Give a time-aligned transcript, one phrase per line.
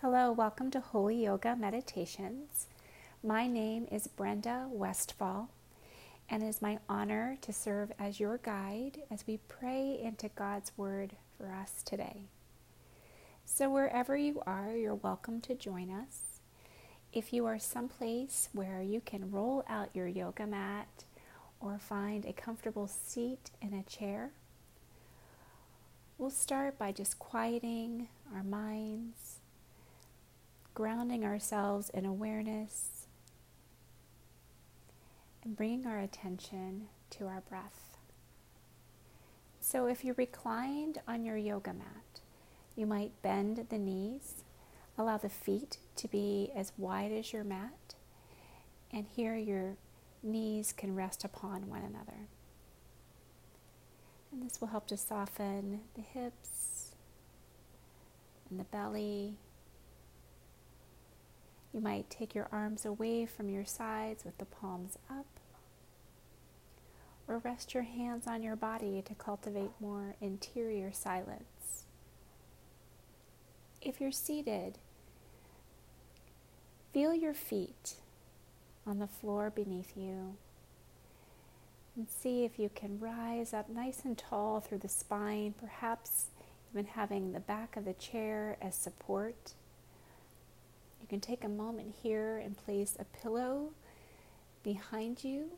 [0.00, 2.68] Hello, welcome to Holy Yoga Meditations.
[3.20, 5.48] My name is Brenda Westfall,
[6.30, 10.70] and it is my honor to serve as your guide as we pray into God's
[10.76, 12.22] Word for us today.
[13.44, 16.38] So, wherever you are, you're welcome to join us.
[17.12, 21.06] If you are someplace where you can roll out your yoga mat
[21.58, 24.30] or find a comfortable seat in a chair,
[26.18, 29.37] we'll start by just quieting our minds,
[30.78, 33.08] grounding ourselves in awareness,
[35.42, 37.96] and bringing our attention to our breath.
[39.60, 42.20] So, if you're reclined on your yoga mat,
[42.76, 44.44] you might bend the knees,
[44.96, 47.96] allow the feet to be as wide as your mat,
[48.92, 49.74] and here your
[50.22, 52.28] knees can rest upon one another.
[54.30, 56.92] And this will help to soften the hips
[58.48, 59.38] and the belly.
[61.72, 65.26] You might take your arms away from your sides with the palms up,
[67.26, 71.84] or rest your hands on your body to cultivate more interior silence.
[73.82, 74.78] If you're seated,
[76.92, 77.96] feel your feet
[78.86, 80.36] on the floor beneath you.
[81.94, 86.26] And see if you can rise up nice and tall through the spine, perhaps
[86.72, 89.52] even having the back of the chair as support.
[91.08, 93.70] You can take a moment here and place a pillow
[94.62, 95.52] behind you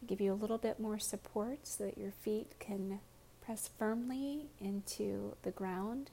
[0.00, 2.98] to give you a little bit more support so that your feet can
[3.40, 6.10] press firmly into the ground.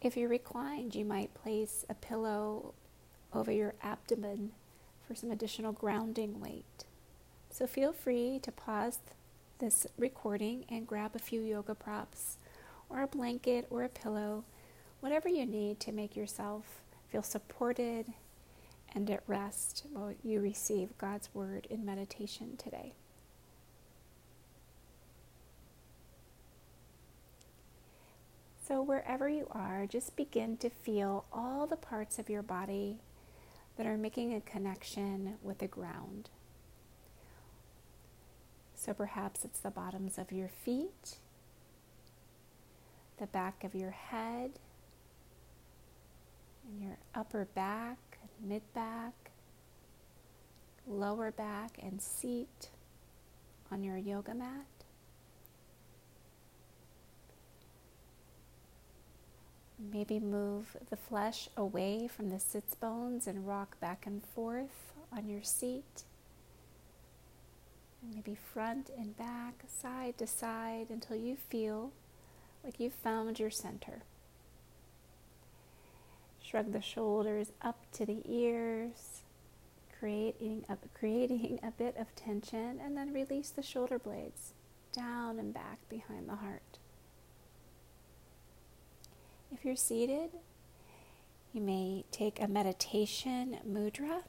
[0.00, 2.72] If you're reclined, you might place a pillow
[3.34, 4.52] over your abdomen
[5.06, 6.84] for some additional grounding weight.
[7.50, 8.98] So feel free to pause
[9.58, 12.36] this recording and grab a few yoga props
[12.88, 14.44] or a blanket or a pillow,
[15.02, 18.06] whatever you need to make yourself feel supported
[18.94, 22.94] and at rest while you receive God's word in meditation today.
[28.64, 32.98] So, wherever you are, just begin to feel all the parts of your body
[33.76, 36.30] that are making a connection with the ground.
[38.76, 41.16] So perhaps it's the bottoms of your feet,
[43.18, 44.52] the back of your head,
[46.80, 47.98] your upper back,
[48.42, 49.12] mid back,
[50.86, 52.70] lower back, and seat
[53.70, 54.66] on your yoga mat.
[59.92, 65.28] Maybe move the flesh away from the sits bones and rock back and forth on
[65.28, 66.04] your seat.
[68.14, 71.92] Maybe front and back, side to side until you feel
[72.64, 74.02] like you've found your center.
[76.52, 79.22] Shrug the shoulders up to the ears,
[79.98, 84.52] creating a, creating a bit of tension, and then release the shoulder blades
[84.92, 86.78] down and back behind the heart.
[89.50, 90.28] If you're seated,
[91.54, 94.24] you may take a meditation mudra.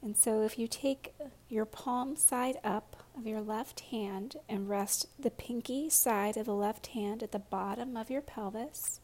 [0.00, 1.14] And so, if you take
[1.50, 6.54] your palm side up of your left hand and rest the pinky side of the
[6.54, 9.00] left hand at the bottom of your pelvis,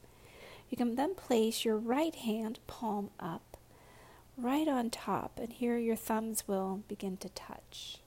[0.70, 3.56] you can then place your right hand palm up
[4.36, 7.98] right on top, and here your thumbs will begin to touch.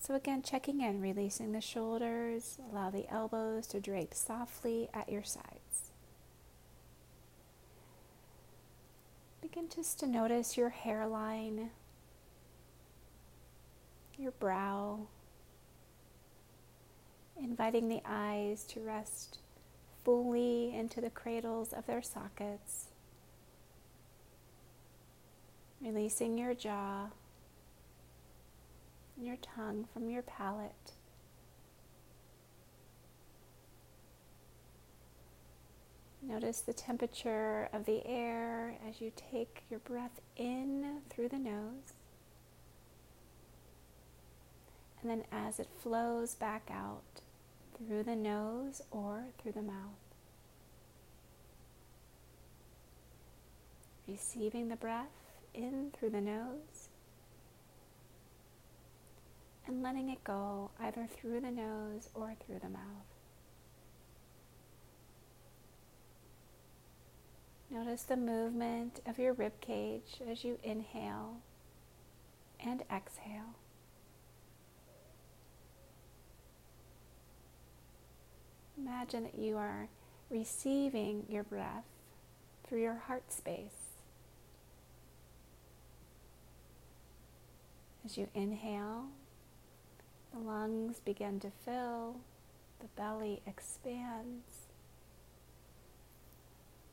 [0.00, 5.22] So, again, checking in, releasing the shoulders, allow the elbows to drape softly at your
[5.22, 5.92] sides.
[9.40, 11.70] Begin just to notice your hairline,
[14.18, 15.06] your brow,
[17.40, 19.38] inviting the eyes to rest
[20.04, 22.88] fully into the cradles of their sockets,
[25.80, 27.06] releasing your jaw
[29.16, 30.92] and your tongue from your palate.
[36.26, 41.92] Notice the temperature of the air as you take your breath in through the nose.
[45.02, 47.20] And then as it flows back out
[47.76, 49.98] through the nose or through the mouth.
[54.06, 55.06] Receiving the breath
[55.54, 56.88] in through the nose
[59.66, 62.82] and letting it go either through the nose or through the mouth.
[67.70, 71.38] Notice the movement of your rib cage as you inhale
[72.60, 73.56] and exhale.
[78.76, 79.88] Imagine that you are
[80.30, 81.84] receiving your breath
[82.66, 83.94] through your heart space.
[88.04, 89.06] As you inhale,
[90.32, 92.16] the lungs begin to fill,
[92.80, 94.66] the belly expands.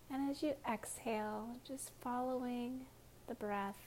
[0.09, 2.81] And as you exhale, just following
[3.27, 3.79] the breath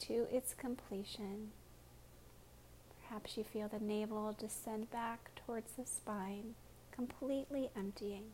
[0.00, 1.50] to its completion,
[3.02, 6.54] perhaps you feel the navel descend back towards the spine,
[6.90, 8.24] completely emptying.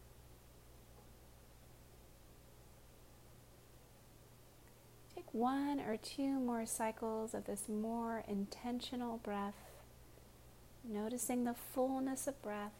[5.15, 9.55] Take one or two more cycles of this more intentional breath,
[10.85, 12.73] noticing the fullness of breath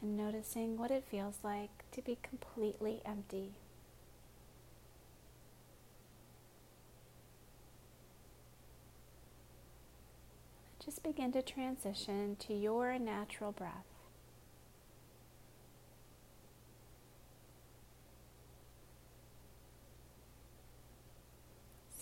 [0.00, 3.52] and noticing what it feels like to be completely empty.
[10.84, 13.86] Just begin to transition to your natural breath.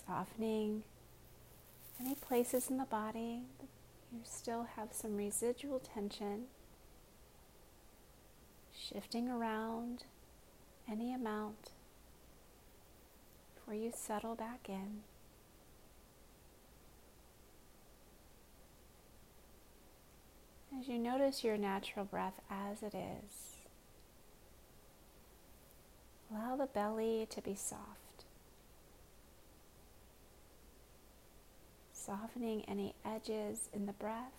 [0.07, 0.81] softening
[1.99, 3.43] any places in the body
[4.11, 6.45] you still have some residual tension,
[8.75, 10.05] shifting around
[10.89, 11.71] any amount
[13.53, 15.01] before you settle back in.
[20.79, 23.57] As you notice your natural breath as it is,
[26.31, 27.99] allow the belly to be soft.
[32.09, 34.31] softening any edges in the breath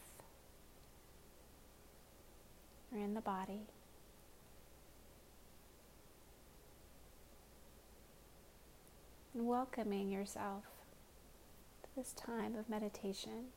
[2.91, 3.61] or in the body.
[9.35, 10.65] And welcoming yourself
[11.85, 13.53] to this time of meditation.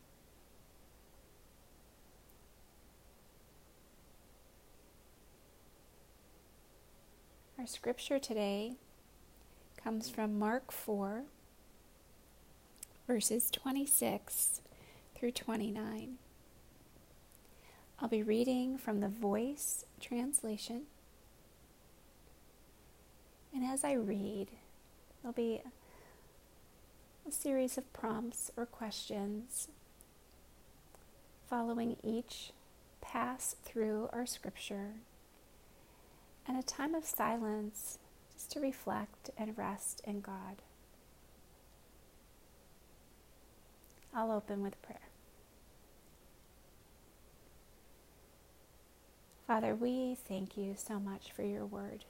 [7.59, 8.73] Our scripture today
[9.77, 11.23] comes from Mark 4
[13.05, 14.61] verses 26
[15.15, 16.15] through 29.
[17.99, 20.83] I'll be reading from the Voice translation.
[23.53, 24.47] And as I read,
[25.21, 25.61] there'll be
[27.27, 29.67] a series of prompts or questions
[31.47, 32.51] following each
[32.99, 34.95] pass through our scripture
[36.47, 37.97] and a time of silence
[38.33, 40.61] just to reflect and rest in God.
[44.13, 44.99] I'll open with prayer.
[49.47, 52.05] Father, we thank you so much for your word,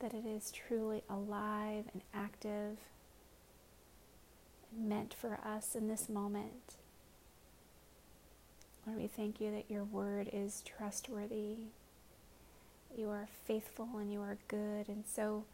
[0.00, 2.78] that it is truly alive and active
[4.70, 6.76] and meant for us in this moment.
[8.86, 11.56] Lord, we thank you that your word is trustworthy,
[12.96, 14.88] you are faithful and you are good.
[14.88, 15.44] And so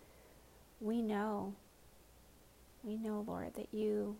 [0.80, 1.54] we know,
[2.82, 4.16] we know, Lord, that you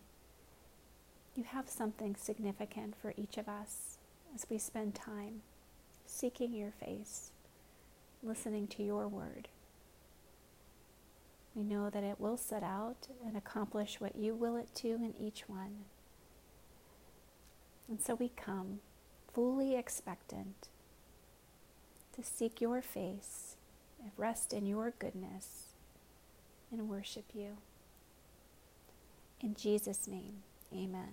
[1.37, 3.99] you have something significant for each of us
[4.35, 5.43] as we spend time
[6.07, 7.31] seeking your face,
[8.23, 9.49] listening to your word.
[11.55, 15.15] We know that it will set out and accomplish what you will it to in
[15.19, 15.87] each one.
[17.89, 18.81] And so we come
[19.33, 20.69] fully expectant
[22.15, 23.56] to seek your face,
[24.01, 25.69] and rest in your goodness,
[26.71, 27.56] and worship you.
[29.41, 30.43] In Jesus' name.
[30.73, 31.11] Amen.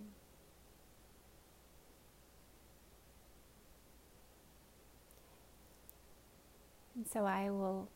[6.95, 7.87] And so I will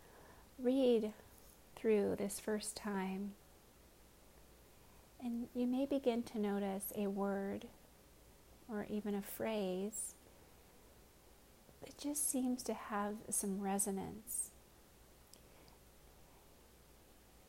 [0.58, 1.14] read
[1.76, 3.34] through this first time,
[5.24, 7.66] and you may begin to notice a word
[8.68, 10.15] or even a phrase
[11.86, 14.50] that just seems to have some resonance.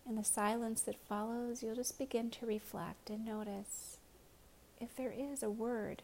[0.08, 3.96] In the silence that follows, you'll just begin to reflect and notice
[4.80, 6.02] if there is a word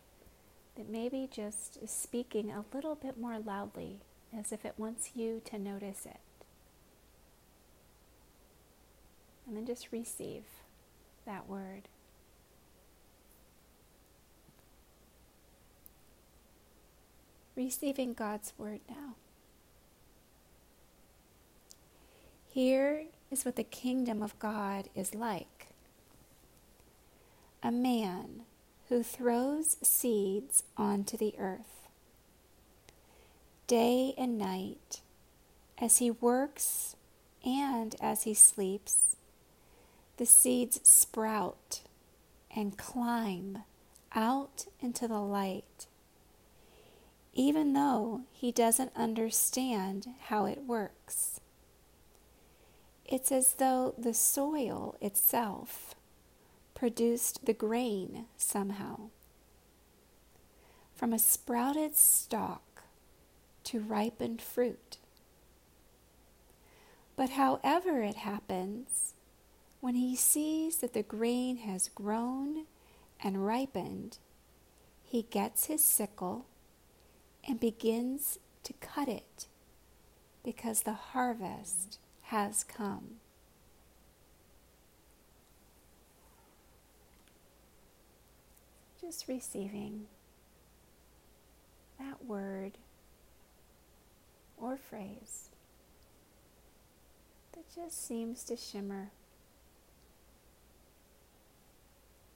[0.76, 3.98] that maybe just is speaking a little bit more loudly
[4.36, 6.20] as if it wants you to notice it.
[9.46, 10.44] And then just receive
[11.26, 11.82] that word.
[17.54, 19.16] Receiving God's word now.
[22.48, 25.68] Here is what the kingdom of God is like
[27.62, 28.42] a man
[28.88, 31.88] who throws seeds onto the earth.
[33.66, 35.00] Day and night,
[35.78, 36.96] as he works
[37.44, 39.16] and as he sleeps,
[40.16, 41.80] the seeds sprout
[42.54, 43.58] and climb
[44.14, 45.86] out into the light.
[47.34, 51.40] Even though he doesn't understand how it works.
[53.06, 55.94] It's as though the soil itself
[56.74, 59.10] produced the grain somehow.
[60.94, 62.82] From a sprouted stalk
[63.64, 64.98] to ripened fruit.
[67.16, 69.14] But however it happens,
[69.80, 72.66] when he sees that the grain has grown
[73.22, 74.18] and ripened,
[75.04, 76.46] he gets his sickle
[77.46, 79.46] and begins to cut it
[80.44, 83.16] because the harvest has come.
[89.00, 90.06] Just receiving
[91.98, 92.78] that word
[94.56, 95.50] or phrase
[97.52, 99.10] that just seems to shimmer.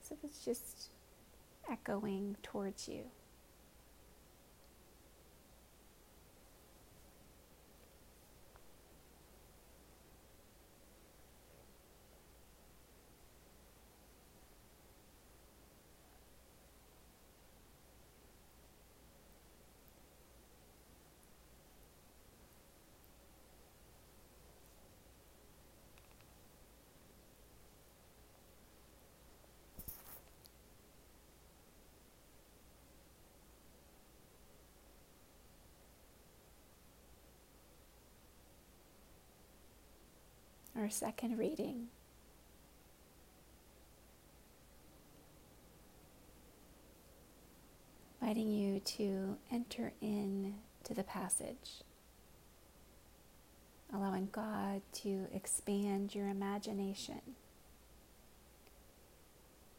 [0.01, 0.89] So it's just
[1.69, 3.03] echoing towards you.
[40.87, 41.87] Our second reading.
[48.21, 51.83] Inviting you to enter in to the passage,
[53.93, 57.19] allowing God to expand your imagination,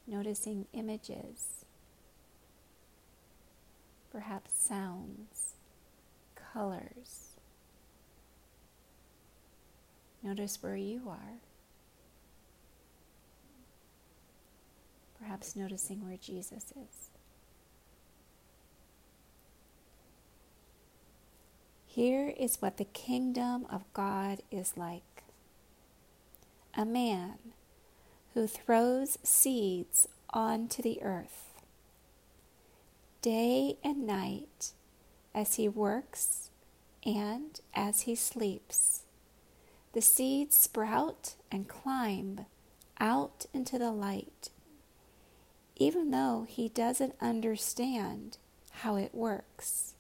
[0.06, 1.64] noticing images,
[4.12, 5.54] perhaps sounds,
[6.52, 7.27] colors
[10.22, 11.38] Notice where you are.
[15.18, 17.10] Perhaps noticing where Jesus is.
[21.86, 25.02] Here is what the kingdom of God is like
[26.74, 27.38] a man
[28.34, 31.48] who throws seeds onto the earth
[33.20, 34.72] day and night
[35.34, 36.50] as he works
[37.04, 39.02] and as he sleeps
[39.92, 42.46] the seeds sprout and climb
[43.00, 44.50] out into the light,
[45.76, 48.38] even though he doesn't understand
[48.70, 49.94] how it works.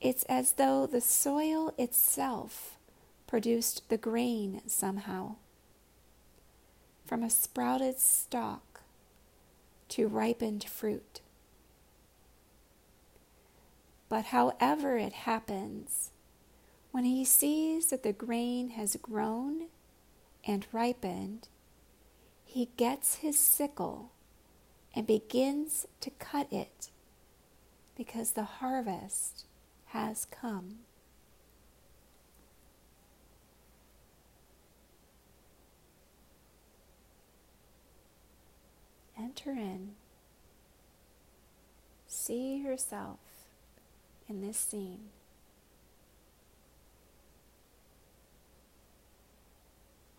[0.00, 2.76] It's as though the soil itself
[3.26, 5.36] produced the grain somehow.
[7.04, 8.80] From a sprouted stalk
[9.90, 11.20] to ripened fruit.
[14.08, 16.11] But however it happens,
[16.92, 19.68] when he sees that the grain has grown
[20.46, 21.48] and ripened,
[22.44, 24.12] he gets his sickle
[24.94, 26.90] and begins to cut it
[27.96, 29.46] because the harvest
[29.86, 30.80] has come.
[39.18, 39.92] Enter in.
[42.06, 43.18] See yourself
[44.28, 45.08] in this scene.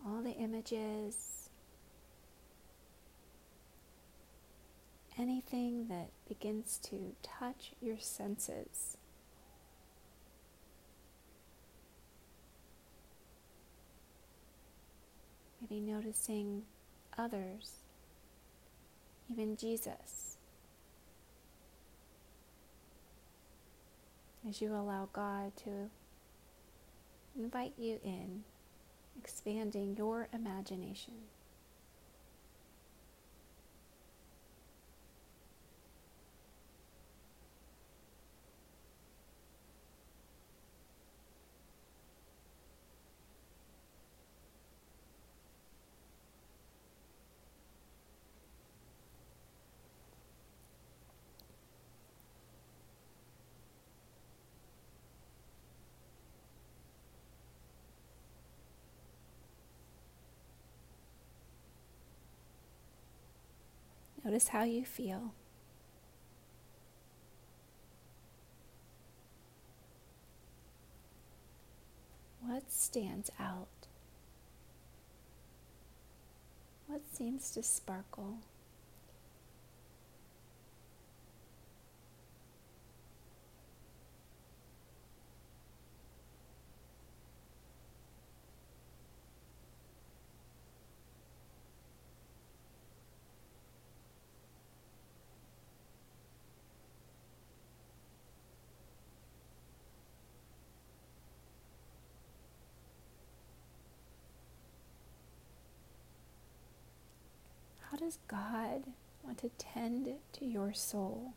[0.06, 1.48] All the images,
[5.18, 8.96] anything that begins to touch your senses.
[15.60, 16.64] Maybe noticing
[17.16, 17.78] others,
[19.30, 20.36] even Jesus.
[24.46, 25.88] As you allow God to
[27.34, 28.44] invite you in
[29.16, 31.14] expanding your imagination.
[64.24, 65.34] Notice how you feel.
[72.40, 73.68] What stands out?
[76.86, 78.38] What seems to sparkle?
[108.04, 108.84] Does God
[109.22, 111.32] want to tend to your soul?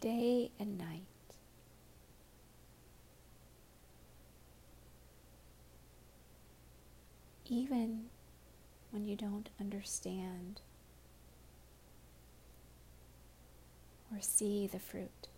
[0.00, 1.02] Day and night.
[7.48, 8.06] Even
[8.90, 10.60] when you don't understand
[14.12, 15.28] or see the fruit.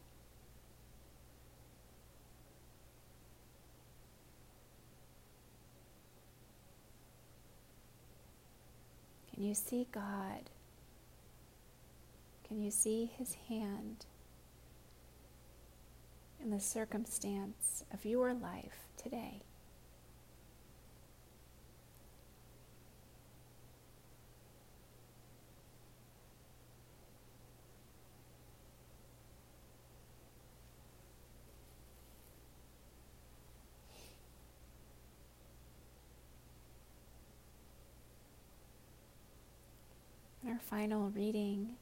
[9.48, 10.50] You see God?
[12.46, 14.06] Can you see His hand
[16.40, 19.42] in the circumstance of your life today?
[40.48, 41.76] Our final reading,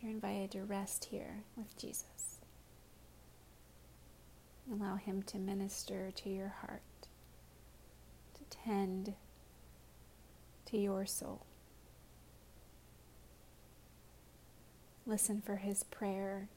[0.00, 2.38] you're invited to rest here with Jesus.
[4.72, 6.80] Allow Him to minister to your heart,
[8.34, 9.14] to tend
[10.66, 11.44] to your soul.
[15.06, 16.48] Listen for His prayer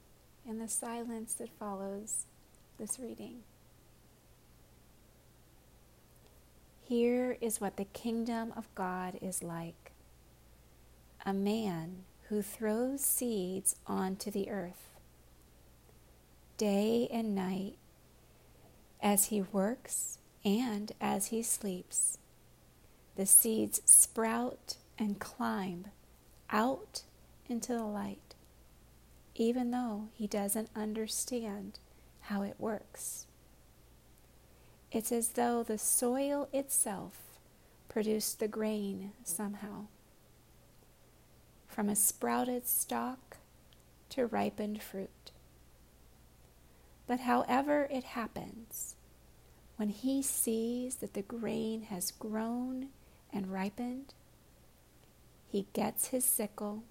[0.48, 2.28] in the silence that follows
[2.78, 3.40] this reading.
[6.88, 9.92] Here is what the kingdom of God is like
[11.26, 14.96] a man who throws seeds onto the earth.
[16.56, 17.76] Day and night,
[19.02, 22.20] as he works and as he sleeps,
[23.18, 25.88] the seeds sprout and climb
[26.50, 27.02] out
[27.50, 28.34] into the light,
[29.36, 31.80] even though he doesn't understand
[32.22, 33.28] how it works.
[34.92, 37.40] It's as though the soil itself
[37.90, 39.88] produced the grain somehow.
[41.68, 43.38] From a sprouted stalk
[44.10, 45.32] to ripened fruit.
[47.06, 48.96] But however it happens,
[49.76, 52.90] when he sees that the grain has grown
[53.32, 54.14] and ripened,
[55.48, 56.84] he gets his sickle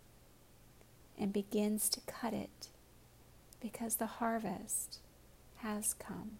[1.19, 2.69] and begins to cut it
[3.61, 4.99] because the harvest
[5.57, 6.39] has come.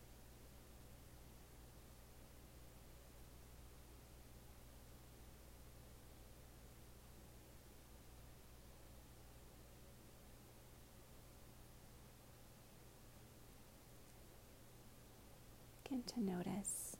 [16.17, 16.97] To notice,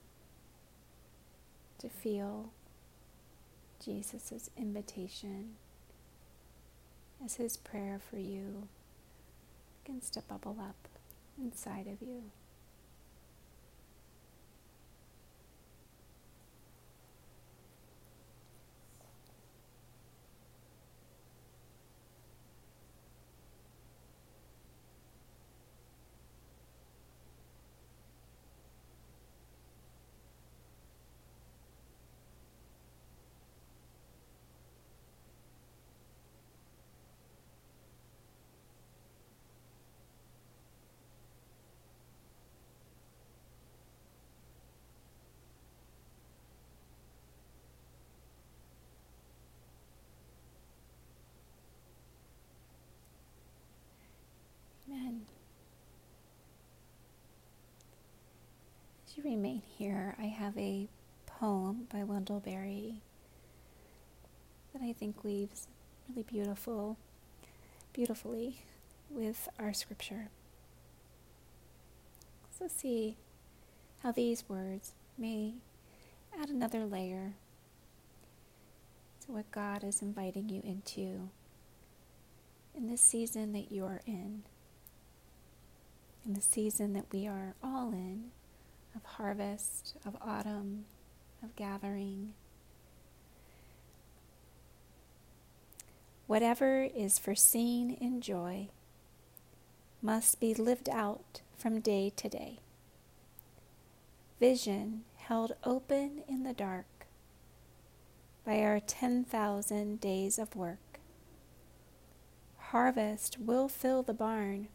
[1.79, 2.51] to feel
[3.83, 5.55] Jesus' invitation
[7.25, 8.69] as his prayer for you
[9.85, 10.89] begins to bubble up
[11.43, 12.25] inside of you.
[59.15, 60.89] You remain here, I have a
[61.27, 63.01] poem by Wendell Berry
[64.73, 65.69] that I think weaves
[66.09, 66.97] really beautiful,
[67.93, 68.61] beautifully
[69.11, 70.29] with our scripture.
[72.59, 73.17] So see
[74.03, 75.55] how these words may
[76.39, 77.35] add another layer
[79.25, 81.31] to what God is inviting you into
[82.75, 84.43] in this season that you are in,
[86.25, 88.31] in the season that we are all in
[88.97, 90.87] of harvest, of autumn,
[91.43, 92.33] of gathering.
[96.27, 98.69] Whatever is foreseen in joy
[100.03, 102.59] must be lived out from day to day.
[104.41, 106.87] Vision held open in the dark
[108.45, 111.01] by our 10,000 days of work.
[112.59, 114.69] Harvest will fill the barn.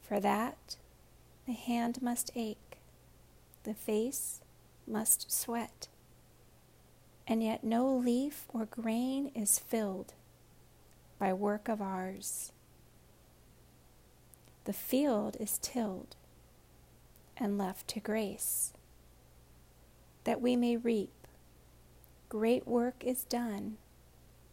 [0.00, 0.76] For that,
[1.46, 2.69] the hand must ache
[3.64, 4.40] the face
[4.86, 5.88] must sweat,
[7.26, 10.14] and yet no leaf or grain is filled
[11.18, 12.52] by work of ours.
[14.64, 16.16] The field is tilled
[17.36, 18.72] and left to grace.
[20.24, 21.10] that we may reap.
[22.28, 23.76] Great work is done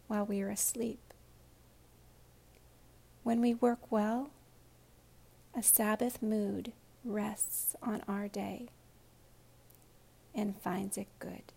[0.07, 1.13] while we are asleep.
[3.23, 4.29] When we work well,
[5.55, 6.71] a Sabbath mood
[7.03, 8.69] rests on our day
[10.38, 11.52] and finds it good.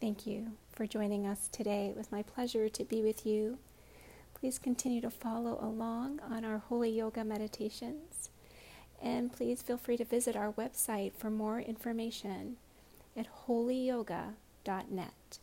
[0.00, 1.86] Thank you for joining us today.
[1.86, 3.58] It was my pleasure to be with you.
[4.34, 8.30] Please continue to follow along on our Holy Yoga meditations.
[9.00, 12.56] And please feel free to visit our website for more information
[13.16, 15.38] at holyyoga.net.